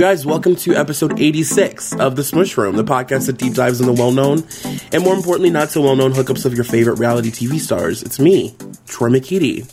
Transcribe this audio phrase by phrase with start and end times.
[0.00, 3.86] guys, welcome to episode 86 of The Smush Room, the podcast that deep dives in
[3.86, 4.44] the well known
[4.92, 8.02] and more importantly, not so well known hookups of your favorite reality TV stars.
[8.02, 8.54] It's me,
[8.86, 9.70] Troy McKitty.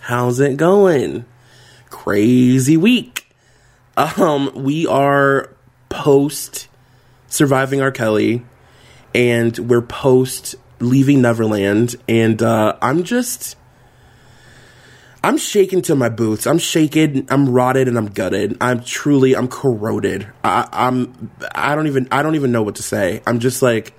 [0.00, 1.26] How's it going?
[1.90, 3.26] Crazy week.
[3.98, 5.54] Um, we are
[5.90, 6.68] post
[7.28, 7.90] surviving R.
[7.90, 8.42] Kelly
[9.14, 13.56] and we're post leaving Neverland, and uh, I'm just
[15.22, 16.46] I'm shaken to my boots.
[16.46, 17.26] I'm shaken.
[17.28, 18.56] I'm rotted and I'm gutted.
[18.60, 20.26] I'm truly, I'm corroded.
[20.42, 23.22] I, I'm, I don't even, I don't even know what to say.
[23.26, 23.92] I'm just like,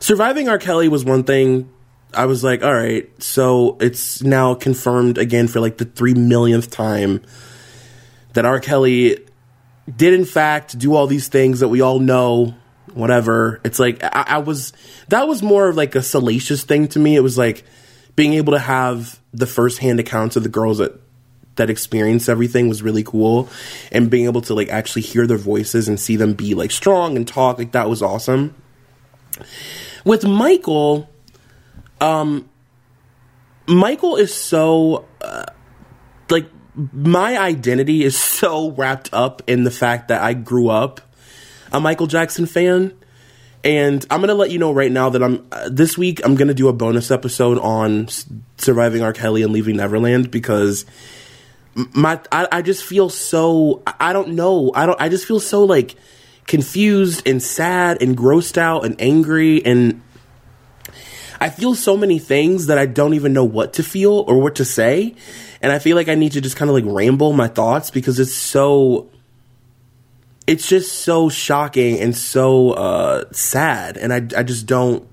[0.00, 0.58] surviving R.
[0.58, 1.70] Kelly was one thing.
[2.14, 6.70] I was like, all right, so it's now confirmed again for like the three millionth
[6.70, 7.22] time
[8.34, 8.60] that R.
[8.60, 9.18] Kelly
[9.94, 12.54] did in fact do all these things that we all know.
[12.94, 13.60] Whatever.
[13.64, 14.74] It's like I, I was.
[15.08, 17.16] That was more of like a salacious thing to me.
[17.16, 17.64] It was like
[18.16, 21.00] being able to have the firsthand accounts of the girls that
[21.56, 23.48] that experienced everything was really cool.
[23.90, 27.16] And being able to like actually hear their voices and see them be like strong
[27.16, 28.54] and talk like that was awesome.
[30.04, 31.08] With michael
[32.00, 32.48] um
[33.68, 35.44] michael is so uh,
[36.28, 41.00] like my identity is so wrapped up in the fact that i grew up
[41.72, 42.92] a michael jackson fan
[43.64, 46.54] and I'm gonna let you know right now that I'm uh, this week I'm gonna
[46.54, 48.08] do a bonus episode on
[48.58, 49.12] surviving R.
[49.12, 50.84] Kelly and leaving Neverland because
[51.74, 55.64] my I, I just feel so I don't know I don't I just feel so
[55.64, 55.94] like
[56.46, 60.02] confused and sad and grossed out and angry and
[61.40, 64.56] I feel so many things that I don't even know what to feel or what
[64.56, 65.14] to say
[65.60, 68.18] and I feel like I need to just kind of like ramble my thoughts because
[68.18, 69.08] it's so
[70.46, 75.06] it's just so shocking and so uh, sad, and I I just don't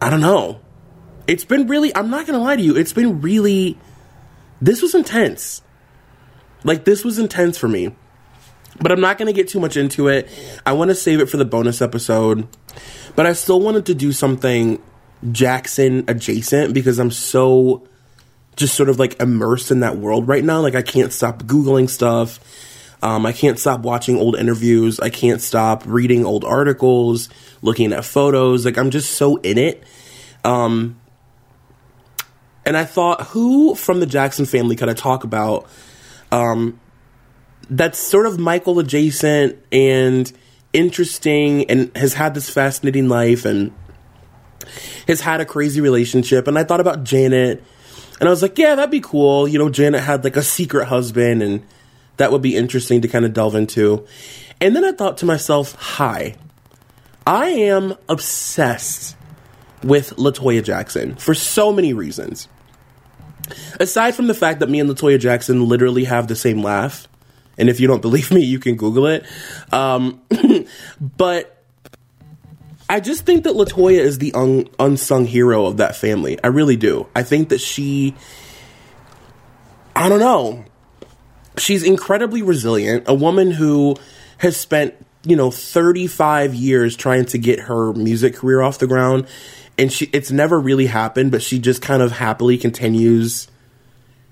[0.00, 0.60] I don't know.
[1.26, 2.76] It's been really I'm not gonna lie to you.
[2.76, 3.78] It's been really
[4.60, 5.62] this was intense.
[6.64, 7.94] Like this was intense for me.
[8.80, 10.28] But I'm not going to get too much into it.
[10.66, 12.46] I want to save it for the bonus episode.
[13.14, 14.82] But I still wanted to do something
[15.32, 17.88] Jackson adjacent because I'm so
[18.56, 20.60] just sort of like immersed in that world right now.
[20.60, 22.38] Like I can't stop Googling stuff.
[23.02, 24.98] Um, I can't stop watching old interviews.
[25.00, 27.28] I can't stop reading old articles,
[27.62, 28.64] looking at photos.
[28.64, 29.84] Like I'm just so in it.
[30.44, 30.98] Um,
[32.64, 35.68] and I thought, who from the Jackson family could I talk about?
[36.32, 36.80] Um,
[37.70, 40.30] that's sort of Michael adjacent and
[40.72, 43.72] interesting, and has had this fascinating life and
[45.06, 46.48] has had a crazy relationship.
[46.48, 47.62] And I thought about Janet,
[48.18, 49.46] and I was like, yeah, that'd be cool.
[49.46, 51.64] You know, Janet had like a secret husband and
[52.16, 54.06] that would be interesting to kind of delve into.
[54.60, 56.36] And then I thought to myself, hi,
[57.26, 59.16] I am obsessed
[59.82, 62.48] with La Toya Jackson for so many reasons.
[63.78, 67.06] Aside from the fact that me and La Toya Jackson literally have the same laugh,
[67.58, 69.24] and if you don't believe me, you can Google it.
[69.72, 70.20] Um,
[71.00, 71.64] but
[72.88, 76.42] I just think that La Toya is the un- unsung hero of that family.
[76.42, 77.08] I really do.
[77.14, 78.14] I think that she,
[79.94, 80.64] I don't know
[81.58, 83.96] she's incredibly resilient, a woman who
[84.38, 84.94] has spent,
[85.24, 89.26] you know, 35 years trying to get her music career off the ground
[89.78, 93.48] and she it's never really happened, but she just kind of happily continues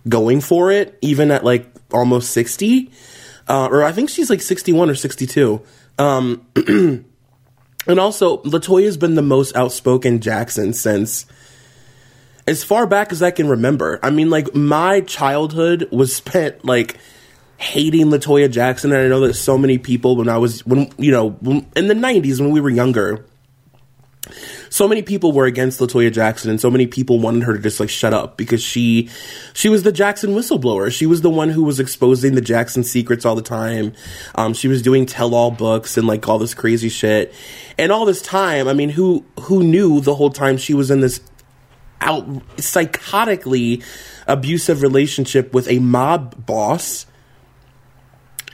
[0.08, 2.90] going for it even at like almost 60.
[3.46, 5.60] Uh, or I think she's like 61 or 62.
[5.98, 7.04] Um, and
[8.00, 11.26] also La Toya's been the most outspoken Jackson since
[12.46, 13.98] as far back as I can remember.
[14.02, 16.98] I mean, like my childhood was spent like
[17.56, 20.90] hating La Toya Jackson, and I know that so many people when I was when
[20.98, 21.36] you know
[21.76, 23.24] in the '90s when we were younger,
[24.70, 27.60] so many people were against La Toya Jackson, and so many people wanted her to
[27.60, 29.08] just like shut up because she
[29.52, 30.90] she was the Jackson whistleblower.
[30.92, 33.92] She was the one who was exposing the Jackson secrets all the time.
[34.34, 37.32] Um, she was doing tell all books and like all this crazy shit.
[37.78, 41.00] And all this time, I mean, who who knew the whole time she was in
[41.00, 41.20] this
[42.00, 42.26] out
[42.56, 43.82] psychotically
[44.26, 47.06] abusive relationship with a mob boss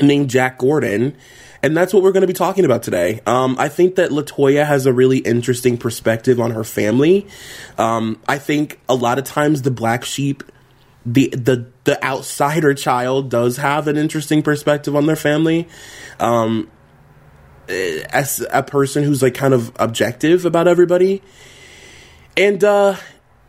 [0.01, 1.17] named Jack Gordon.
[1.63, 3.21] And that's what we're going to be talking about today.
[3.27, 7.27] Um, I think that La Toya has a really interesting perspective on her family.
[7.77, 10.43] Um, I think a lot of times the black sheep,
[11.05, 15.69] the the the outsider child, does have an interesting perspective on their family.
[16.19, 16.71] Um,
[17.69, 21.23] as a person who's like kind of objective about everybody,
[22.37, 22.97] and uh,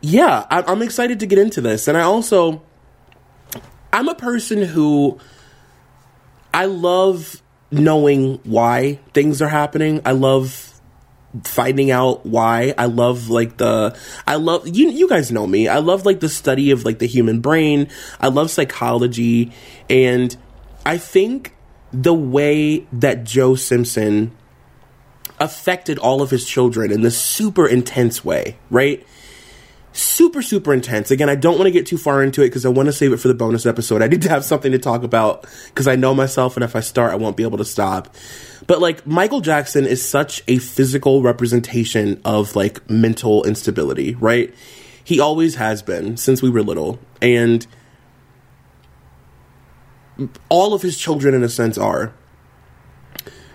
[0.02, 1.88] yeah, I, I'm excited to get into this.
[1.88, 2.62] And I also,
[3.92, 5.18] I'm a person who
[6.54, 10.02] I love knowing why things are happening.
[10.04, 10.80] I love
[11.44, 12.74] finding out why.
[12.76, 13.96] I love like the
[14.26, 15.68] I love you you guys know me.
[15.68, 17.88] I love like the study of like the human brain.
[18.20, 19.52] I love psychology
[19.88, 20.36] and
[20.84, 21.54] I think
[21.92, 24.32] the way that Joe Simpson
[25.38, 29.04] affected all of his children in this super intense way, right?
[29.92, 31.10] Super, super intense.
[31.10, 33.12] Again, I don't want to get too far into it because I want to save
[33.12, 34.02] it for the bonus episode.
[34.02, 36.80] I need to have something to talk about because I know myself, and if I
[36.80, 38.14] start, I won't be able to stop.
[38.66, 44.54] But like, Michael Jackson is such a physical representation of like mental instability, right?
[45.04, 46.98] He always has been since we were little.
[47.20, 47.66] And
[50.48, 52.14] all of his children, in a sense, are.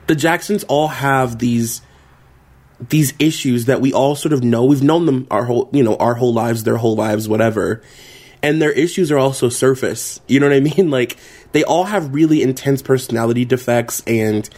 [0.08, 1.82] The Jacksons all have these
[2.80, 4.66] these issues that we all sort of know.
[4.66, 7.82] We've known them our whole, you know, our whole lives, their whole lives, whatever.
[8.44, 10.22] And their issues are also surface.
[10.28, 10.92] You know what I mean?
[10.92, 11.18] Like
[11.52, 14.50] they all have really intense personality defects and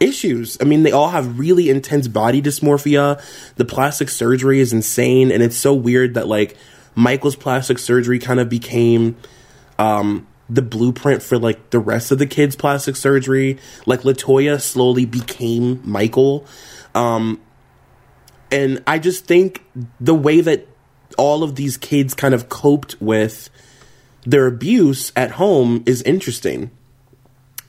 [0.00, 0.56] issues.
[0.60, 3.22] I mean, they all have really intense body dysmorphia.
[3.56, 6.56] The plastic surgery is insane, and it's so weird that like
[6.94, 9.16] Michael's plastic surgery kind of became
[9.78, 13.58] um the blueprint for like the rest of the kids' plastic surgery.
[13.84, 16.46] Like La Toya slowly became Michael.
[16.94, 17.40] Um,
[18.50, 19.64] and I just think
[20.00, 20.66] the way that
[21.16, 23.50] all of these kids kind of coped with
[24.24, 26.70] their abuse at home is interesting.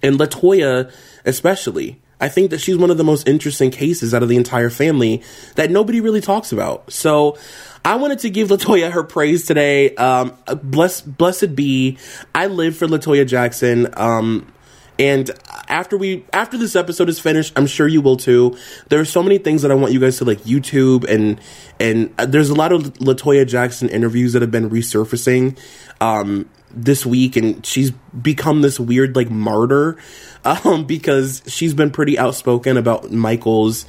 [0.02, 0.92] And La Toya,
[1.26, 4.70] especially, I think that she's one of the most interesting cases out of the entire
[4.70, 5.24] family
[5.56, 6.92] that nobody really talks about.
[6.92, 7.38] So
[7.86, 9.96] I wanted to give La Toya her praise today.
[9.96, 11.98] Um, bless, blessed be.
[12.36, 13.88] I live for La Toya Jackson.
[13.96, 14.52] Um,
[15.00, 15.32] and
[15.70, 18.58] after we after this episode is finished, I'm sure you will too.
[18.90, 21.40] There are so many things that I want you guys to like YouTube and
[21.80, 25.58] and there's a lot of La Toya Jackson interviews that have been resurfacing
[26.02, 29.98] um, this week, and she's become this weird like martyr
[30.46, 33.86] um, because she's been pretty outspoken about Michael's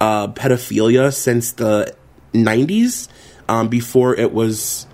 [0.00, 1.94] uh, pedophilia since the
[2.32, 3.08] 90s
[3.48, 4.86] um, before it was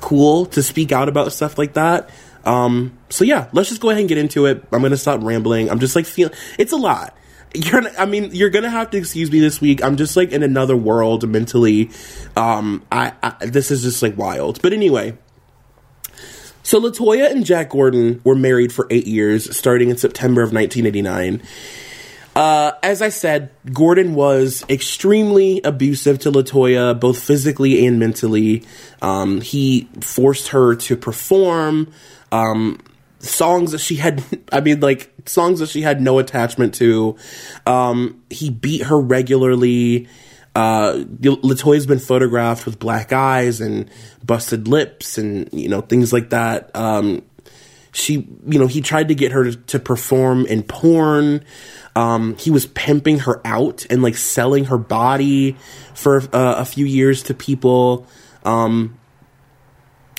[0.00, 2.10] cool to speak out about stuff like that.
[2.44, 4.64] Um, so yeah, let's just go ahead and get into it.
[4.72, 5.70] I'm gonna stop rambling.
[5.70, 7.16] I'm just like feeling it's a lot.
[7.54, 9.82] You're, I mean, you're gonna have to excuse me this week.
[9.82, 11.90] I'm just like in another world mentally.
[12.36, 14.60] Um, I, I this is just like wild.
[14.60, 15.16] But anyway,
[16.64, 20.52] so La Toya and Jack Gordon were married for eight years, starting in September of
[20.52, 21.42] 1989.
[22.34, 28.64] Uh, as I said, Gordon was extremely abusive to La Toya, both physically and mentally.
[29.02, 31.92] Um, he forced her to perform
[32.34, 32.78] um,
[33.18, 34.22] songs that she had.
[34.52, 37.16] I mean, like songs that she had no attachment to.
[37.66, 40.08] Um, he beat her regularly.
[40.54, 43.90] Uh, La Toya's been photographed with black eyes and
[44.24, 46.74] busted lips and you know things like that.
[46.76, 47.22] Um,
[47.90, 51.44] she, you know, he tried to get her to, perform in porn.
[51.94, 55.56] Um, he was pimping her out and like selling her body
[55.94, 58.08] for uh, a few years to people.
[58.44, 58.98] Um,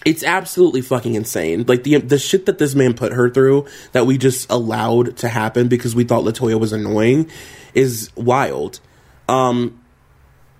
[0.06, 1.66] it's absolutely fucking insane.
[1.68, 5.28] Like the the shit that this man put her through that we just allowed to
[5.28, 7.30] happen because we thought La Toya was annoying
[7.74, 8.80] is wild.
[9.28, 9.81] Um,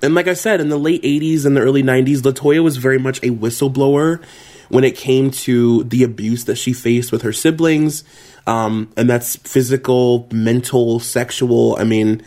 [0.01, 2.77] and like I said, in the late '80s and the early '90s, La Toya was
[2.77, 4.24] very much a whistleblower
[4.69, 8.03] when it came to the abuse that she faced with her siblings.
[8.48, 11.77] Um, and that's physical, mental, sexual.
[11.80, 12.24] I mean,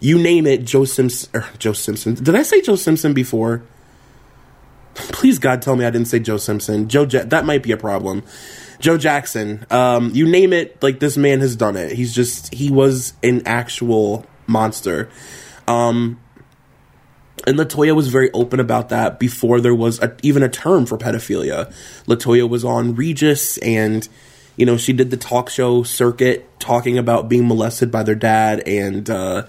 [0.00, 0.64] you name it.
[0.64, 1.30] Joe Simpson.
[1.34, 2.14] Er, Joe Simpson.
[2.14, 3.62] Did I say Joe Simpson before?
[4.96, 6.88] Please, God, tell me I didn't say Joe Simpson.
[6.88, 8.22] Joe, ja- that might be a problem.
[8.78, 9.64] Joe Jackson.
[9.70, 10.82] Um, you name it.
[10.82, 11.92] Like this man has done it.
[11.92, 15.08] He's just he was an actual monster.
[15.66, 16.20] Um,
[17.46, 20.86] and La Toya was very open about that before there was a, even a term
[20.86, 21.72] for pedophilia.
[22.06, 24.08] La Toya was on Regis and
[24.56, 28.66] you know, she did the talk show circuit talking about being molested by their dad
[28.66, 29.46] and uh,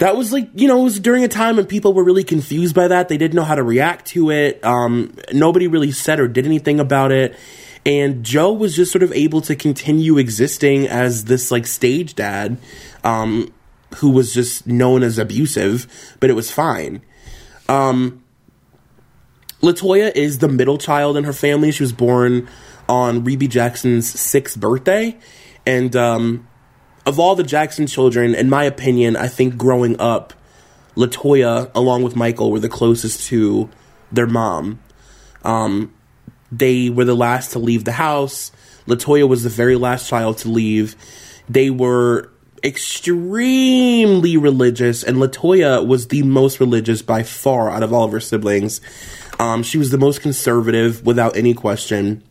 [0.00, 2.74] that was like, you know, it was during a time when people were really confused
[2.74, 3.10] by that.
[3.10, 4.64] They didn't know how to react to it.
[4.64, 7.38] Um, nobody really said or did anything about it.
[7.84, 12.56] And Joe was just sort of able to continue existing as this like stage dad,
[13.04, 13.52] um,
[13.96, 15.86] who was just known as abusive,
[16.18, 17.02] but it was fine.
[17.68, 18.24] Um,
[19.60, 21.72] La Toya is the middle child in her family.
[21.72, 22.48] She was born
[22.88, 25.18] on Rebbie Jackson's sixth birthday.
[25.66, 26.48] And um,
[27.06, 30.32] of all the Jackson children, in my opinion, I think growing up,
[30.96, 33.68] La Toya, along with Michael, were the closest to
[34.12, 34.80] their mom.
[35.44, 35.94] Um,
[36.52, 38.52] they were the last to leave the house.
[38.86, 40.96] La Toya was the very last child to leave.
[41.48, 42.30] They were
[42.62, 48.12] extremely religious, and La Toya was the most religious by far out of all of
[48.12, 48.80] her siblings.
[49.38, 52.22] Um, she was the most conservative, without any question.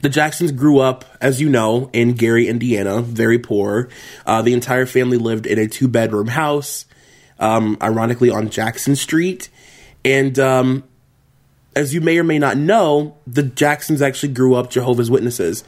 [0.00, 3.88] The Jacksons grew up, as you know, in Gary, Indiana, very poor.
[4.24, 6.86] Uh, the entire family lived in a two bedroom house,
[7.38, 9.50] um, ironically on Jackson Street.
[10.04, 10.84] And um,
[11.76, 15.64] as you may or may not know, the Jacksons actually grew up Jehovah's Witnesses.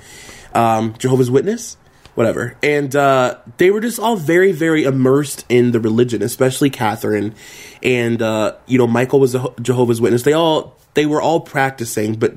[0.55, 1.77] um, Jehovah's Witness,
[2.15, 2.57] whatever.
[2.63, 7.35] And uh, they were just all very, very immersed in the religion, especially Katherine.
[7.83, 10.23] And, uh, you know, Michael was a Jehovah's Witness.
[10.23, 12.35] They all, they were all practicing, but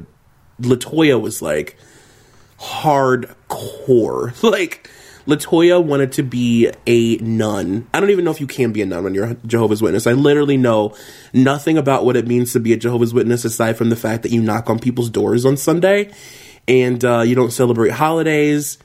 [0.59, 1.77] La Toya was like
[2.59, 4.41] hardcore.
[4.51, 4.89] like,
[5.27, 7.88] La Toya wanted to be a nun.
[7.93, 10.05] I don't even know if you can be a nun when you're a Jehovah's Witness.
[10.05, 10.95] I literally know
[11.33, 14.31] nothing about what it means to be a Jehovah's Witness aside from the fact that
[14.31, 16.12] you knock on people's doors on Sunday
[16.67, 18.77] and uh, you don't celebrate holidays.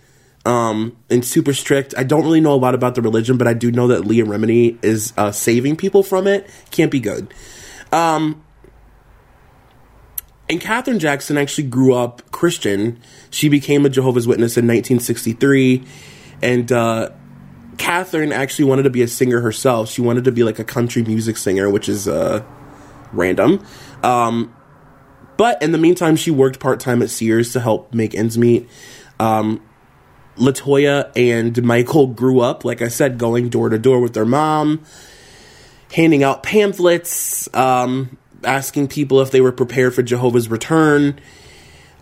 [0.46, 1.94] Um, and super strict.
[1.98, 4.24] I don't really know a lot about the religion, but I do know that Leah
[4.24, 6.48] Remini is uh, saving people from it.
[6.70, 7.34] Can't be good.
[7.92, 8.42] Um,
[10.50, 13.00] and Katherine Jackson actually grew up Christian.
[13.30, 15.84] She became a Jehovah's Witness in 1963
[16.42, 17.10] and uh,
[17.78, 19.90] Katherine actually wanted to be a singer herself.
[19.90, 22.44] She wanted to be like a country music singer, which is uh,
[23.12, 23.64] random.
[24.02, 24.54] Um,
[25.36, 28.68] but in the meantime, she worked part time at Sears to help make ends meet.
[29.18, 29.62] Um,
[30.36, 34.26] La Toya and Michael grew up, like I said, going door to door with their
[34.26, 34.84] mom,
[35.92, 41.20] handing out pamphlets, um, asking people if they were prepared for Jehovah's return.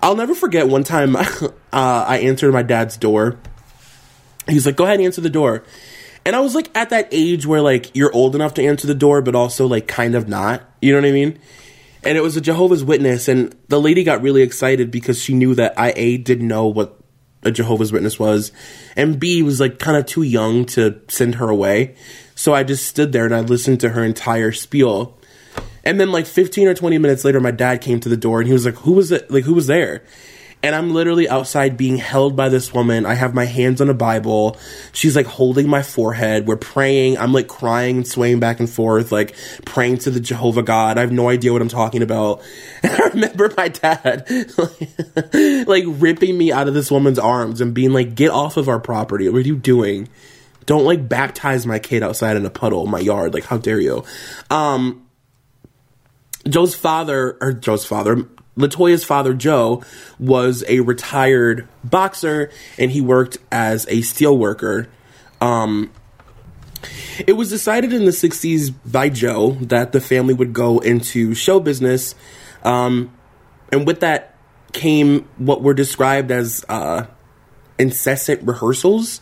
[0.03, 1.25] I'll never forget one time uh,
[1.73, 3.39] I answered my dad's door
[4.49, 5.63] He's like, go ahead and answer the door.
[6.25, 8.95] And I was like at that age where like you're old enough to answer the
[8.95, 10.63] door, but also like kind of not.
[10.81, 11.39] You know what I mean?
[12.05, 15.55] And it was a Jehovah's Witness, and the lady got really excited because she knew
[15.57, 16.99] that I A didn't know what
[17.43, 18.53] a Jehovah's Witness was,
[18.97, 21.97] and B was like kind of too young to send her away.
[22.35, 25.18] So I just stood there and I listened to her entire spiel.
[25.85, 28.47] And then like 15 or 20 minutes later, my dad came to the door and
[28.47, 29.31] he was like, "Who was it?
[29.31, 30.03] Like who was there?"
[30.63, 33.07] and I'm literally outside being held by this woman.
[33.07, 34.57] I have my hands on a Bible.
[34.93, 36.47] She's like holding my forehead.
[36.47, 37.17] We're praying.
[37.19, 40.99] I'm like crying and swaying back and forth, like praying to the Jehovah God.
[40.99, 42.43] I have no idea what I'm talking about.
[42.81, 44.29] And I remember my dad
[45.67, 48.79] like ripping me out of this woman's arms and being like, get off of our
[48.79, 49.29] property.
[49.29, 50.09] What are you doing?
[50.67, 53.35] Don't like baptize my kid outside in a puddle in my yard.
[53.35, 54.05] Like, how dare you?
[54.49, 55.08] Um,
[56.49, 58.27] Joe's father, or Joe's father,
[58.59, 59.83] La Toya's father, Joe,
[60.19, 64.89] was a retired boxer and he worked as a steel worker.
[65.41, 65.93] Um,
[67.27, 71.61] it was decided in the 60s by Joe that the family would go into show
[71.61, 72.17] business.
[72.65, 73.13] Um,
[73.71, 74.35] and with that
[74.73, 77.07] came what were described as uh,
[77.79, 79.21] incessant rehearsals.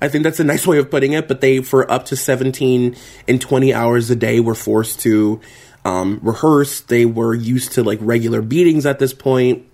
[0.00, 2.96] I think that's a nice way of putting it, but they, for up to 17
[3.26, 5.40] and 20 hours a day, were forced to
[5.84, 6.80] um, rehearse.
[6.80, 9.66] They were used to like regular beatings at this point.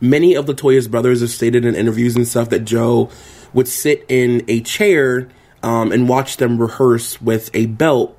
[0.00, 3.10] Many of La Toya's brothers have stated in interviews and stuff that Joe
[3.52, 5.28] would sit in a chair
[5.62, 8.18] um, and watch them rehearse with a belt.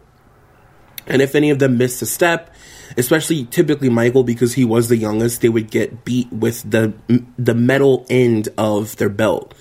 [1.06, 2.54] And if any of them missed a step,
[2.96, 6.94] especially typically Michael because he was the youngest, they would get beat with the
[7.38, 9.54] the metal end of their belt.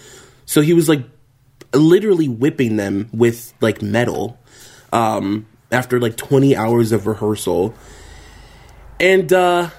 [0.45, 1.05] So he was like
[1.75, 4.39] literally whipping them with like metal.
[4.93, 7.75] Um, after like 20 hours of rehearsal.
[9.01, 9.71] And uh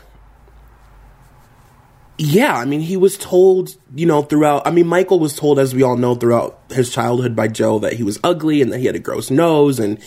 [2.18, 4.68] yeah, I mean, he was told, you know, throughout.
[4.68, 7.94] I mean, Michael was told, as we all know, throughout his childhood by Joe that
[7.94, 10.00] he was ugly and that he had a gross nose, and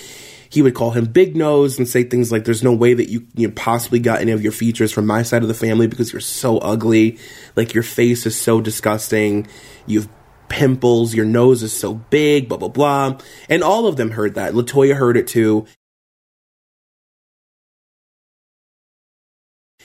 [0.48, 3.26] he would call him Big Nose and say things like, "There's no way that you,
[3.34, 6.20] you possibly got any of your features from my side of the family because you're
[6.20, 7.18] so ugly.
[7.56, 9.48] Like your face is so disgusting.
[9.86, 10.08] You've
[10.48, 13.18] pimples, your nose is so big, blah, blah, blah.
[13.48, 14.54] And all of them heard that.
[14.54, 15.66] La Toya heard it too.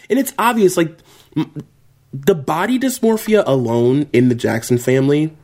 [0.09, 0.97] And it's obvious, like,
[2.13, 5.35] the body dysmorphia alone in the Jackson family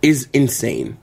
[0.00, 0.98] is insane.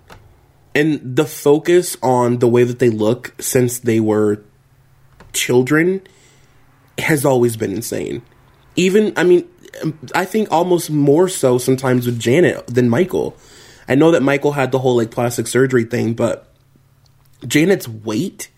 [0.76, 4.44] And the focus on the way that they look since they were
[5.34, 6.02] children
[6.98, 8.22] has always been insane.
[8.76, 9.48] Even, I mean,
[9.82, 13.36] um, I think almost more so sometimes with Janet than Michael.
[13.88, 16.54] I know that Michael had the whole like plastic surgery thing, but
[17.48, 18.50] Janet's weight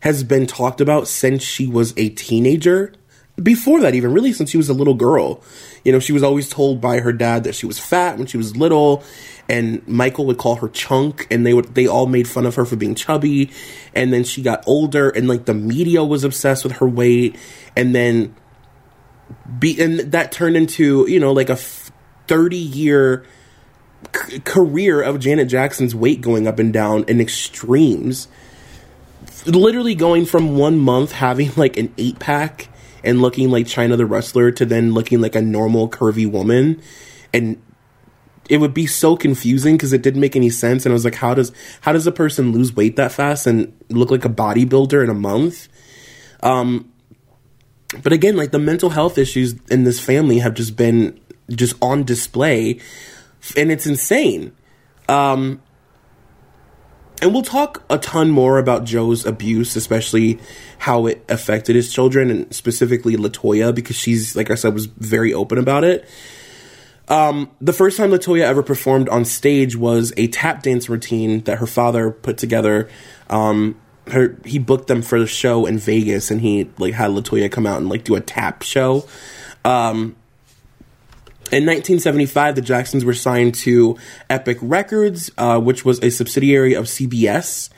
[0.00, 2.92] has been talked about since she was a teenager.
[3.40, 5.42] Before that, even really since she was a little girl.
[5.84, 8.36] You know, she was always told by her dad that she was fat when she
[8.36, 9.02] was little,
[9.48, 12.64] and Michael would call her chunk, and they would they all made fun of her
[12.66, 13.50] for being chubby.
[13.94, 17.36] And then she got older, and like the media was obsessed with her weight,
[17.76, 18.34] and then
[19.58, 23.24] be and that turned into you know like a 30 year
[24.14, 28.28] c- career of Janet Jackson's weight going up and down in extremes
[29.46, 32.68] literally going from one month having like an eight pack
[33.02, 36.82] and looking like Chyna the wrestler to then looking like a normal curvy woman.
[37.32, 37.62] And
[38.48, 40.84] it would be so confusing because it didn't make any sense.
[40.84, 43.72] And I was like how does how does a person lose weight that fast and
[43.88, 45.68] look like a bodybuilder in a month?
[46.42, 46.90] Um
[48.02, 51.18] but again, like the mental health issues in this family have just been
[51.50, 52.78] just on display,
[53.56, 54.52] and it's insane.
[55.08, 55.60] Um,
[57.20, 60.38] and we'll talk a ton more about Joe's abuse, especially
[60.78, 64.86] how it affected his children, and specifically La Toya, because she's, like I said, was
[64.86, 66.08] very open about it.
[67.08, 71.40] Um, the first time La Toya ever performed on stage was a tap dance routine
[71.40, 72.88] that her father put together.
[73.28, 77.20] Um, her he booked them for the show in Vegas, and he like had La
[77.20, 79.06] Toya come out and like do a tap show.
[79.64, 80.16] Um,
[81.52, 86.84] in 1975, the Jacksons were signed to Epic Records, uh, which was a subsidiary of
[86.84, 87.70] CBS.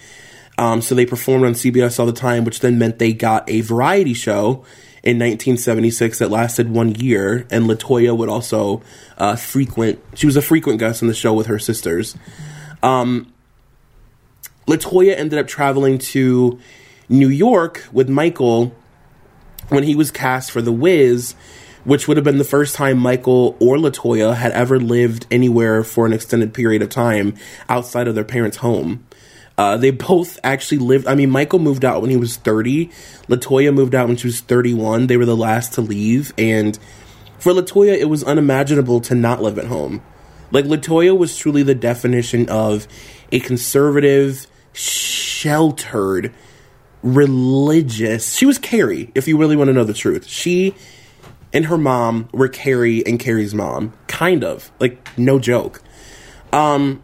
[0.58, 3.62] Um, so they performed on CBS all the time, which then meant they got a
[3.62, 4.64] variety show
[5.02, 7.46] in 1976 that lasted one year.
[7.50, 8.82] And La Toya would also
[9.16, 12.14] uh, frequent, she was a frequent guest on the show with her sisters.
[12.82, 13.32] Um,
[14.66, 16.60] La Toya ended up traveling to
[17.08, 18.74] New York with Michael
[19.70, 21.34] when he was cast for The Wiz
[21.84, 25.82] which would have been the first time Michael or La Toya had ever lived anywhere
[25.82, 27.34] for an extended period of time
[27.68, 29.06] outside of their parents' home.
[29.58, 31.06] Uh, they both actually lived.
[31.06, 32.90] I mean, Michael moved out when he was 30.
[33.28, 35.06] La Toya moved out when she was 31.
[35.06, 36.32] They were the last to leave.
[36.38, 36.78] And
[37.38, 40.02] for La Toya, it was unimaginable to not live at home.
[40.50, 42.86] Like, La Toya was truly the definition of
[43.30, 46.32] a conservative, sheltered,
[47.02, 48.34] religious.
[48.36, 50.26] She was Carrie, if you really want to know the truth.
[50.26, 50.74] She
[51.52, 53.92] and her mom were Carrie and Carrie's mom.
[54.06, 54.70] Kind of.
[54.80, 55.82] Like, no joke.
[56.52, 57.02] Um,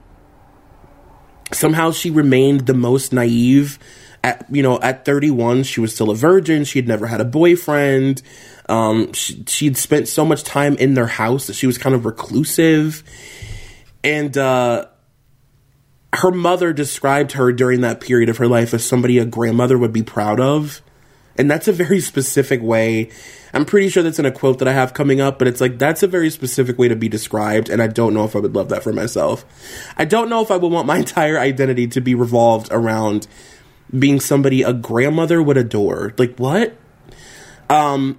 [1.53, 3.79] somehow she remained the most naive.
[4.25, 6.65] At, you know, at 31, she was still a virgin.
[6.65, 8.23] She had never had a boyfriend.
[8.69, 12.05] Um, she, she'd spent so much time in their house that she was kind of
[12.05, 13.03] reclusive.
[14.03, 14.87] And, uh,
[16.15, 19.93] her mother described her during that period of her life as somebody a grandmother would
[19.93, 20.81] be proud of.
[21.39, 23.11] And that's a very specific way
[23.53, 25.79] I'm pretty sure that's in a quote that I have coming up, but it's like
[25.79, 28.55] that's a very specific way to be described, and I don't know if I would
[28.55, 29.45] love that for myself.
[29.97, 33.27] I don't know if I would want my entire identity to be revolved around
[33.97, 36.15] being somebody a grandmother would adore.
[36.19, 36.77] Like what?
[37.71, 38.19] Um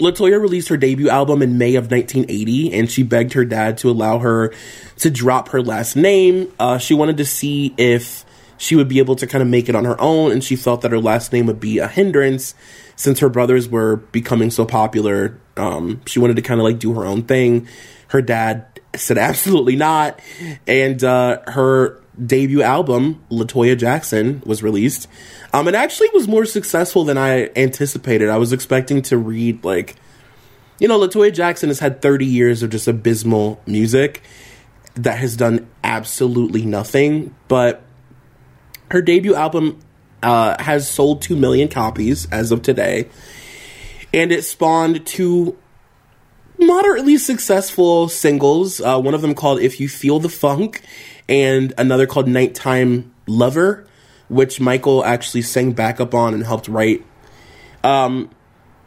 [0.00, 3.76] La Toya released her debut album in May of 1980, and she begged her dad
[3.78, 4.52] to allow her
[4.96, 6.50] to drop her last name.
[6.58, 8.24] Uh, she wanted to see if
[8.60, 10.82] she would be able to kind of make it on her own, and she felt
[10.82, 12.54] that her last name would be a hindrance
[12.94, 16.92] since her brothers were becoming so popular, um, she wanted to kind of like do
[16.92, 17.66] her own thing.
[18.08, 20.20] Her dad said absolutely not,
[20.66, 25.08] and uh, her debut album, La Toya Jackson, was released.
[25.54, 28.28] Um, it actually was more successful than I anticipated.
[28.28, 29.96] I was expecting to read like,
[30.78, 34.22] you know, La Toya Jackson has had 30 years of just abysmal music
[34.96, 37.82] that has done absolutely nothing, but
[38.90, 39.78] her debut album
[40.22, 43.08] uh, has sold 2 million copies as of today.
[44.12, 45.56] And it spawned two
[46.58, 48.80] moderately successful singles.
[48.80, 50.82] Uh, one of them called If You Feel the Funk,
[51.28, 53.86] and another called Nighttime Lover,
[54.28, 57.04] which Michael actually sang backup on and helped write.
[57.84, 58.30] Um,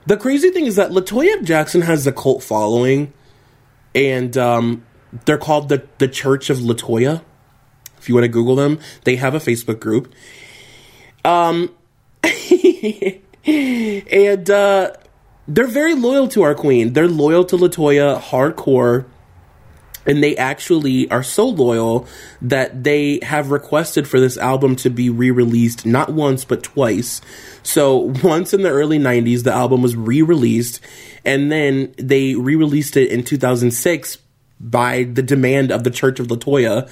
[0.06, 3.14] the crazy thing is that La Toya Jackson has a cult following,
[3.96, 4.86] and um,
[5.26, 7.24] they're called the, the Church of La Toya.
[8.04, 10.14] If you want to Google them, they have a Facebook group.
[11.24, 11.74] Um,
[13.46, 14.92] and uh,
[15.48, 16.92] they're very loyal to our queen.
[16.92, 19.06] They're loyal to La Toya hardcore.
[20.06, 22.06] And they actually are so loyal
[22.42, 27.22] that they have requested for this album to be re released not once, but twice.
[27.64, 30.82] So, once in the early 90s, the album was re released,
[31.24, 34.18] and then they re released it in 2006
[34.64, 36.90] by the demand of the Church of La Toya.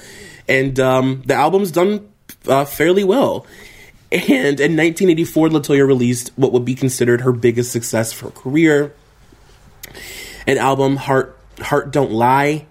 [0.48, 2.08] And um, the album's done
[2.46, 3.46] uh, fairly well.
[4.12, 8.30] And in 1984, La Toya released what would be considered her biggest success for her
[8.30, 8.92] career,
[10.46, 12.66] an album "Heart Heart Don't Lie."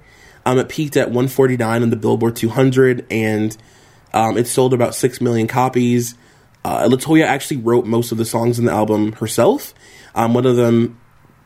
[0.45, 3.57] Um, it peaked at 149 on the Billboard 200, and
[4.13, 6.13] um, it sold about six million copies.
[6.63, 9.73] Uh, La Toya actually wrote most of the songs in the album herself.
[10.13, 11.00] Um, one of them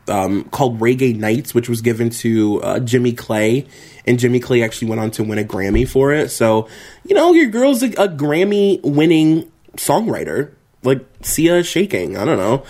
[0.08, 3.66] um, called Reggae Nights, which was given to uh, Jimmy Cliff,
[4.06, 6.30] and Jimmy Cliff actually went on to win a Grammy for it.
[6.30, 6.68] So,
[7.04, 10.52] you know, your girl's a, a Grammy winning songwriter.
[10.82, 12.16] Like Sia shaking.
[12.16, 12.62] I don't know.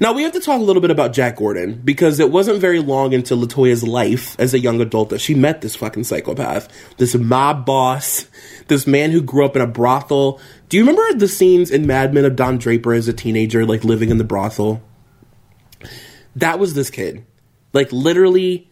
[0.00, 2.80] Now we have to talk a little bit about Jack Gordon because it wasn't very
[2.80, 6.68] long into La Toya's life as a young adult that she met this fucking psychopath,
[6.96, 8.26] this mob boss,
[8.68, 10.40] this man who grew up in a brothel.
[10.68, 13.84] Do you remember the scenes in Mad Men of Don Draper as a teenager, like
[13.84, 14.82] living in the brothel?
[16.36, 17.24] That was this kid.
[17.72, 18.70] Like literally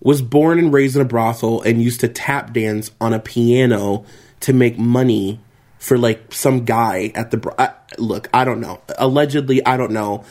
[0.00, 4.04] was born and raised in a brothel and used to tap dance on a piano
[4.40, 5.40] to make money
[5.78, 8.28] for like some guy at the I, look.
[8.34, 8.80] I don't know.
[8.98, 10.24] Allegedly, I don't know.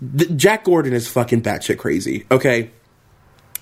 [0.00, 2.26] the, Jack Gordon is fucking batshit crazy.
[2.30, 2.70] Okay,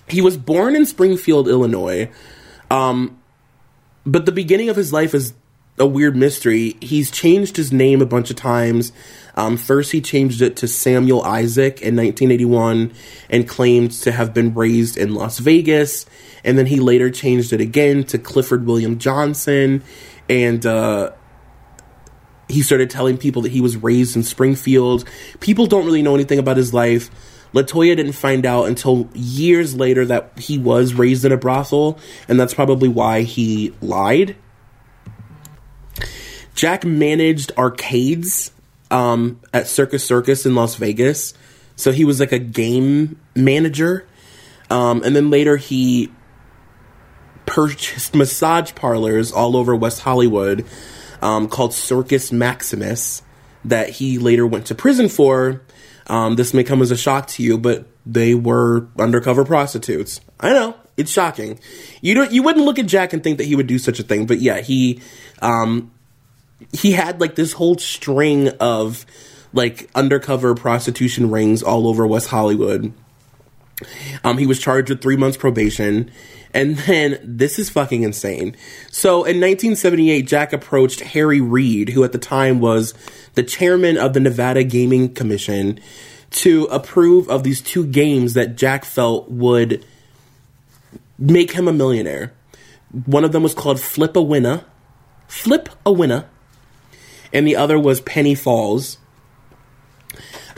[0.07, 2.09] he was born in Springfield, Illinois.
[2.69, 3.21] Um,
[4.05, 5.33] but the beginning of his life is
[5.77, 6.77] a weird mystery.
[6.81, 8.91] He's changed his name a bunch of times.
[9.35, 12.93] Um, first, he changed it to Samuel Isaac in 1981
[13.29, 16.05] and claimed to have been raised in Las Vegas.
[16.43, 19.83] And then he later changed it again to Clifford William Johnson.
[20.29, 21.11] And uh,
[22.47, 25.03] he started telling people that he was raised in Springfield.
[25.41, 27.09] People don't really know anything about his life.
[27.51, 31.97] La Toya didn't find out until years later that he was raised in a brothel,
[32.27, 34.35] and that's probably why he lied.
[36.55, 38.51] Jack managed arcades
[38.89, 41.33] um, at Circus Circus in Las Vegas,
[41.75, 44.07] so he was like a game manager.
[44.69, 46.11] Um, and then later he
[47.45, 50.65] purchased massage parlors all over West Hollywood
[51.21, 53.21] um, called Circus Maximus
[53.63, 55.61] that he later went to prison for
[56.07, 60.21] um, this may come as a shock to you, but they were undercover prostitutes.
[60.39, 61.59] I know it's shocking.
[62.01, 64.03] You don't you wouldn't look at Jack and think that he would do such a
[64.03, 65.01] thing, but yeah, he
[65.41, 65.91] um,
[66.71, 69.05] he had like this whole string of
[69.53, 72.93] like undercover prostitution rings all over West Hollywood.
[74.23, 76.11] Um, he was charged with three months probation.
[76.53, 78.55] And then this is fucking insane.
[78.89, 82.93] So in 1978, Jack approached Harry Reid, who at the time was
[83.33, 85.79] the chairman of the Nevada Gaming Commission,
[86.31, 89.85] to approve of these two games that Jack felt would
[91.19, 92.33] make him a millionaire.
[93.05, 94.63] One of them was called Flip a Winner,
[95.27, 96.29] Flip a Winner,
[97.35, 98.97] and the other was Penny Falls.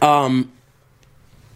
[0.01, 0.51] Um,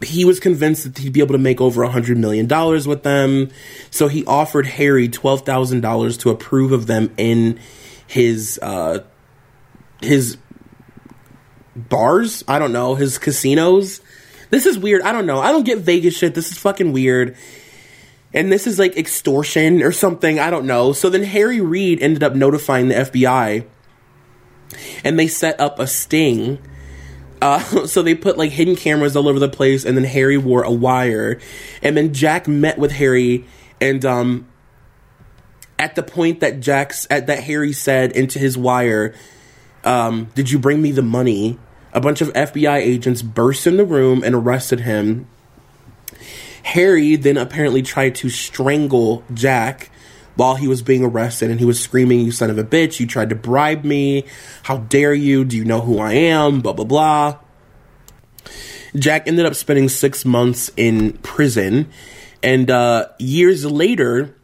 [0.03, 3.03] he was convinced that he'd be able to make over a hundred million dollars with
[3.03, 3.49] them.
[3.91, 7.59] So he offered Harry twelve thousand dollars to approve of them in
[8.07, 9.03] his uh,
[10.01, 10.37] his
[11.75, 12.43] bars.
[12.47, 14.01] I don't know his casinos.
[14.49, 15.03] This is weird.
[15.03, 15.39] I don't know.
[15.39, 16.33] I don't get Vegas shit.
[16.35, 17.37] This is fucking weird.
[18.33, 20.39] And this is like extortion or something.
[20.39, 20.93] I don't know.
[20.93, 23.65] So then Harry Reid ended up notifying the FBI,
[25.03, 26.59] and they set up a sting
[27.41, 30.63] uh, so they put like hidden cameras all over the place, and then Harry wore
[30.63, 31.39] a wire,
[31.81, 33.45] and then Jack met with Harry,
[33.81, 34.47] and um,
[35.79, 39.15] at the point that Jack's at that Harry said into his wire,
[39.83, 41.57] um, "Did you bring me the money?"
[41.93, 45.27] A bunch of FBI agents burst in the room and arrested him.
[46.63, 49.90] Harry then apparently tried to strangle Jack
[50.41, 53.05] while he was being arrested and he was screaming, You son of a bitch, you
[53.05, 54.23] tried to bribe me.
[54.63, 55.45] How dare you?
[55.45, 56.61] Do you know who I am?
[56.61, 57.37] Blah, blah, blah.
[58.95, 61.91] Jack ended up spending six months in prison.
[62.41, 64.35] And uh, years later,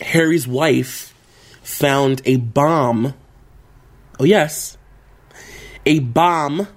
[0.00, 1.12] Harry's wife
[1.60, 3.14] found a bomb.
[4.20, 4.78] Oh, yes.
[5.86, 6.68] A bomb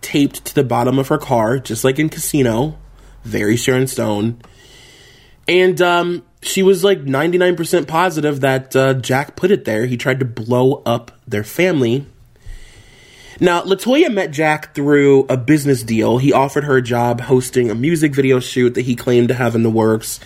[0.00, 2.78] taped to the bottom of her car, just like in Casino.
[3.24, 4.42] Very Sharon Stone.
[5.48, 9.86] And um, she was like 99% positive that uh, Jack put it there.
[9.86, 12.06] He tried to blow up their family.
[13.40, 16.18] Now, Latoya met Jack through a business deal.
[16.18, 19.54] He offered her a job hosting a music video shoot that he claimed to have
[19.54, 20.18] in the works.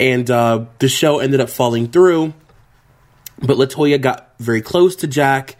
[0.00, 2.34] And uh, the show ended up falling through.
[3.38, 5.56] But Latoya got very close to Jack.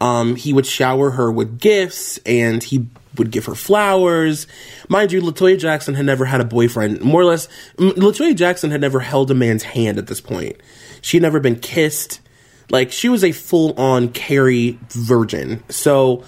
[0.00, 4.46] Um, he would shower her with gifts and he would give her flowers.
[4.88, 7.00] Mind you, La Toya Jackson had never had a boyfriend.
[7.00, 7.48] More or less,
[7.78, 10.56] La Toya Jackson had never held a man's hand at this point.
[11.00, 12.20] She had never been kissed.
[12.70, 15.62] Like, she was a full on Carrie virgin.
[15.68, 16.24] So,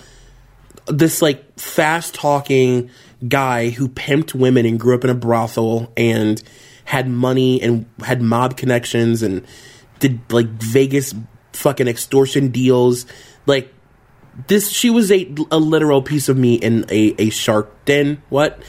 [0.86, 2.90] this, like, fast talking
[3.26, 6.40] guy who pimped women and grew up in a brothel and
[6.84, 9.44] had money and had mob connections and
[9.98, 11.14] did, like, Vegas
[11.52, 13.04] fucking extortion deals.
[13.46, 13.74] Like,
[14.46, 18.22] this she was a a literal piece of meat in a a shark den.
[18.28, 18.60] What?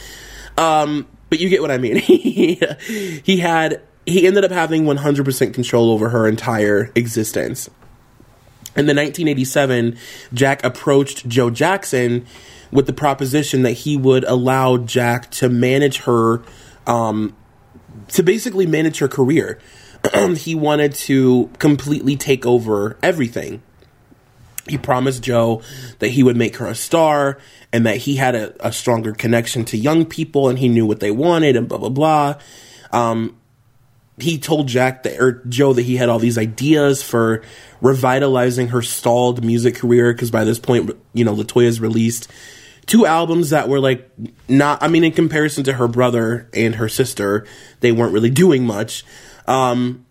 [0.58, 1.96] Um, but you get what I mean.
[1.98, 7.70] he had he ended up having 100% control over her entire existence.
[8.76, 9.98] In the 1987,
[10.34, 12.26] Jack approached Joe Jackson
[12.72, 16.42] with the proposition that he would allow Jack to manage her,
[16.88, 17.36] um,
[18.10, 19.60] to basically manage her career.
[20.38, 23.62] he wanted to completely take over everything.
[24.68, 25.62] He promised Joe
[26.00, 27.40] that he would make her a star
[27.72, 31.00] and that he had a, a stronger connection to young people and he knew what
[31.00, 32.36] they wanted and blah, blah, blah.
[32.92, 33.38] Um,
[34.18, 37.42] he told Jack that, or Joe that he had all these ideas for
[37.82, 42.30] revitalizing her stalled music career because by this point, you know, La Toya's released
[42.86, 44.10] two albums that were like
[44.48, 47.46] not, I mean, in comparison to her brother and her sister,
[47.80, 49.06] they weren't really doing much.
[49.48, 50.06] Um,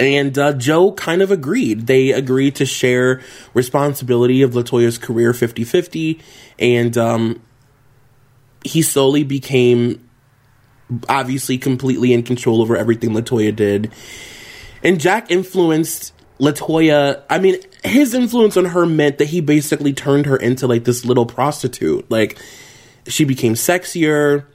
[0.00, 1.86] and uh, Joe kind of agreed.
[1.86, 3.20] They agreed to share
[3.54, 6.20] responsibility of La Toya's career 50 50.
[6.58, 7.42] And um,
[8.64, 10.08] he slowly became
[11.08, 13.92] obviously completely in control over everything La Toya did.
[14.82, 17.22] And Jack influenced La Toya.
[17.28, 21.04] I mean, his influence on her meant that he basically turned her into like this
[21.04, 22.10] little prostitute.
[22.10, 22.38] Like,
[23.06, 24.46] she became sexier.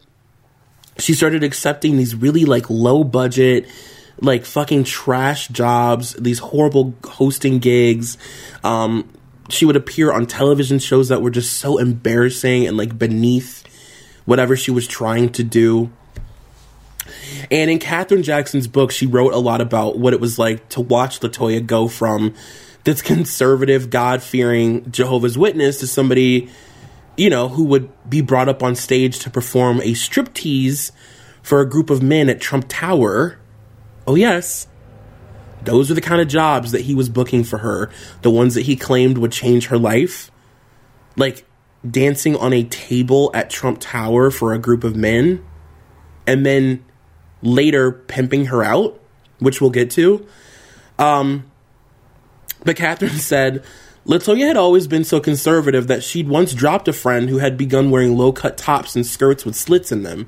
[0.97, 3.67] She started accepting these really like low budget,
[4.21, 8.17] like fucking trash jobs, these horrible hosting gigs.
[8.63, 9.09] Um,
[9.49, 13.63] she would appear on television shows that were just so embarrassing and like beneath
[14.25, 15.91] whatever she was trying to do.
[17.51, 20.81] And in Katherine Jackson's book, she wrote a lot about what it was like to
[20.81, 22.33] watch La Toya go from
[22.83, 26.49] this conservative, God fearing Jehovah's Witness to somebody,
[27.17, 30.91] you know, who would be brought up on stage to perform a striptease
[31.41, 33.37] for a group of men at Trump Tower.
[34.07, 34.67] Oh, yes.
[35.63, 37.89] Those are the kind of jobs that he was booking for her,
[38.21, 40.29] the ones that he claimed would change her life.
[41.15, 41.45] Like
[41.89, 45.43] dancing on a table at Trump Tower for a group of men,
[46.27, 46.83] and then
[47.41, 48.99] later pimping her out,
[49.39, 50.25] which we'll get to.
[50.99, 51.49] Um,
[52.63, 53.63] but Katherine said
[54.05, 57.57] La Toya had always been so conservative that she'd once dropped a friend who had
[57.57, 60.27] begun wearing low cut tops and skirts with slits in them.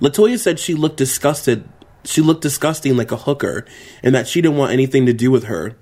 [0.00, 1.68] La Toya said she looked disgusted.
[2.04, 3.66] She looked disgusting like a hooker,
[4.02, 5.76] and that she didn't want anything to do with her.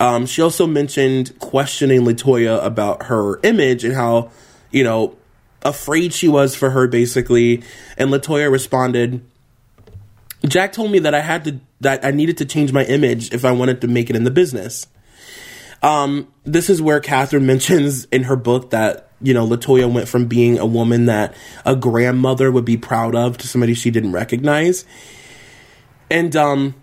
[0.00, 4.32] Um, she also mentioned questioning La Toya about her image and how,
[4.72, 5.16] you know,
[5.62, 7.62] afraid she was for her, basically.
[7.96, 9.24] And La Toya responded,
[10.44, 13.44] Jack told me that I had to, that I needed to change my image if
[13.44, 14.88] I wanted to make it in the business.
[15.82, 20.08] Um, this is where Katherine mentions in her book that, you know, La Toya went
[20.08, 21.34] from being a woman that
[21.64, 24.84] a grandmother would be proud of to somebody she didn't recognize.
[26.12, 26.74] And, um,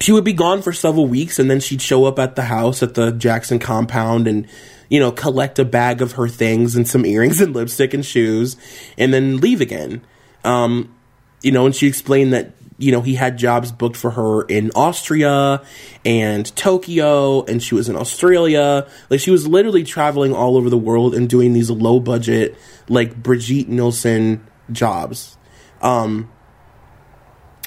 [0.00, 2.82] she would be gone for several weeks and then she'd show up at the house
[2.82, 4.46] at the Jackson compound and,
[4.88, 8.56] you know, collect a bag of her things and some earrings and lipstick and shoes
[8.98, 10.02] and then leave again.
[10.44, 10.94] Um,
[11.42, 14.70] you know, and she explained that, you know, he had jobs booked for her in
[14.72, 15.62] Austria
[16.04, 18.86] and Tokyo and she was in Australia.
[19.08, 22.54] Like she was literally traveling all over the world and doing these low budget,
[22.88, 25.38] like Brigitte Nielsen jobs.
[25.80, 26.30] Um,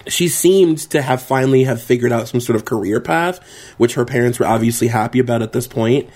[0.10, 3.39] she seemed to have finally have figured out some sort of career path,
[3.78, 6.10] which her parents were obviously happy about at this point.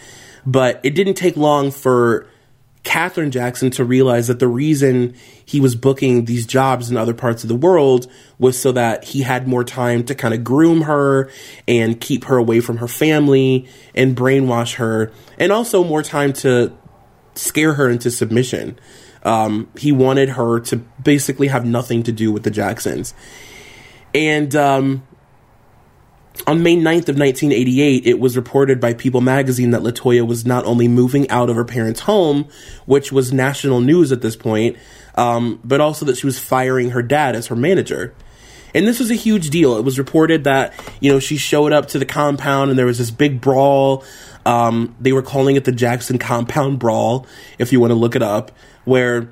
[0.46, 2.28] But it didn't take long for
[2.84, 7.44] Katherine Jackson to realize that the reason he was booking these jobs in other parts
[7.44, 11.30] of the world was so that he had more time to kind of groom her
[11.66, 16.74] and keep her away from her family and brainwash her, and also more time to
[17.36, 18.78] scare her into submission.
[19.24, 23.14] Um, he wanted her to basically have nothing to do with the Jacksons.
[24.14, 25.04] And um,
[26.48, 30.46] on May 9th of 1988, it was reported by People magazine that La Toya was
[30.46, 32.48] not only moving out of her parents' home,
[32.86, 34.78] which was national news at this point,
[35.16, 38.14] um, but also that she was firing her dad as her manager.
[38.74, 39.78] And this was a huge deal.
[39.78, 42.98] It was reported that, you know, she showed up to the compound and there was
[42.98, 44.04] this big brawl.
[44.46, 47.28] Um, they were calling it the Jackson Compound Brawl,
[47.60, 48.52] if you want to look it up,
[48.84, 49.30] where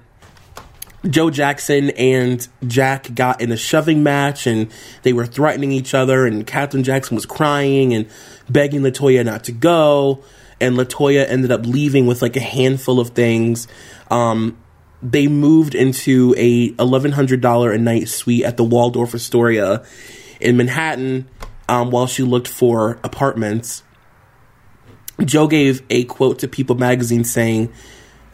[1.10, 4.72] Joe Jackson and Jack got in a shoving match and
[5.04, 8.08] they were threatening each other and Katherine Jackson was crying and
[8.50, 10.24] begging La Toya not to go
[10.60, 13.68] and La Toya ended up leaving with like a handful of things.
[14.12, 14.58] Um,
[15.02, 19.84] they moved into a $1100 a night suite at the Waldorf Astoria
[20.40, 21.28] in Manhattan
[21.68, 23.82] um, while she looked for apartments.
[25.24, 27.74] Joe gave a quote to People magazine saying,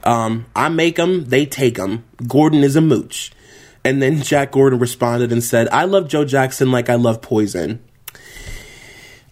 [0.08, 2.06] um, I make them, they take them.
[2.26, 3.34] Gordon is a mooch.
[3.84, 7.84] And then Jack Gordon responded and said, I love Joe Jackson like I love poison.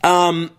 [0.03, 0.51] Um,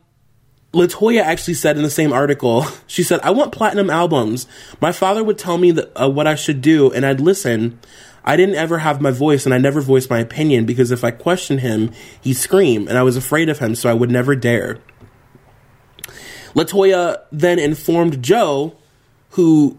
[0.72, 4.46] La Toya actually said in the same article, she said, I want platinum albums.
[4.80, 7.78] My father would tell me uh, what I should do, and I'd listen.
[8.24, 11.10] I didn't ever have my voice, and I never voiced my opinion because if I
[11.10, 14.78] questioned him, he'd scream, and I was afraid of him, so I would never dare.
[16.54, 18.76] La Toya then informed Joe,
[19.30, 19.78] who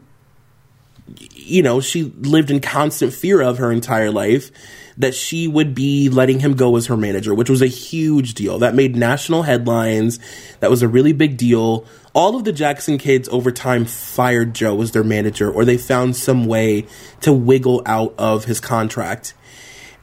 [1.34, 4.52] you know, she lived in constant fear of her entire life
[4.98, 8.60] that she would be letting him go as her manager, which was a huge deal.
[8.60, 10.20] That made national headlines.
[10.60, 11.86] That was a really big deal.
[12.14, 16.16] All of the Jackson kids over time fired Joe as their manager, or they found
[16.16, 16.88] some way
[17.22, 19.36] to wiggle out of his contract.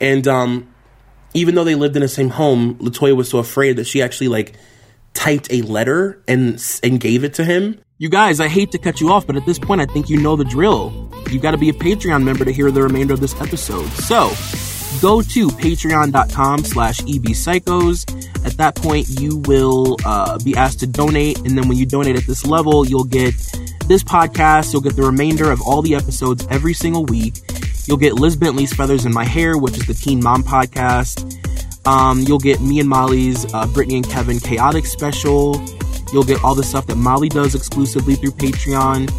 [0.01, 0.73] And um,
[1.35, 4.01] even though they lived in the same home, La Toya was so afraid that she
[4.01, 4.55] actually like
[5.15, 9.01] typed a letter and and gave it to him you guys, I hate to cut
[9.01, 11.09] you off, but at this point, I think you know the drill.
[11.31, 13.87] You've got to be a Patreon member to hear the remainder of this episode.
[13.93, 14.31] So,
[15.01, 18.45] go to patreon.com slash ebpsychos.
[18.45, 22.17] At that point, you will uh, be asked to donate, and then when you donate
[22.17, 23.35] at this level, you'll get
[23.87, 27.35] this podcast, you'll get the remainder of all the episodes every single week,
[27.87, 31.39] You'll get Liz Bentley's Feathers in My Hair, which is the Teen Mom podcast.
[31.87, 35.63] Um, you'll get me and Molly's uh, Britney and Kevin Chaotic special.
[36.13, 39.11] You'll get all the stuff that Molly does exclusively through Patreon.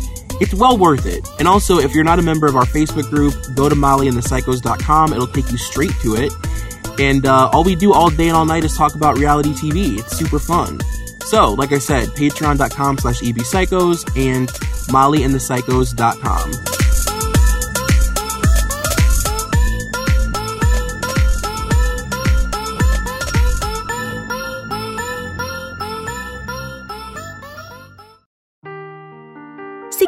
[0.42, 1.28] It's well worth it.
[1.40, 5.14] And also, if you're not a member of our Facebook group, go to mollyandthepsychos.com.
[5.14, 6.34] It'll take you straight to it.
[7.00, 10.00] And uh, all we do all day and all night is talk about reality TV.
[10.00, 10.80] It's super fun.
[11.26, 14.50] So, like I said, patreon.com slash ebpsychos and
[14.90, 16.85] mollyandthepsychos.com.